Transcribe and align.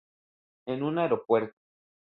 En 0.65 0.81
un 0.81 0.97
aeropuerto. 0.97 1.55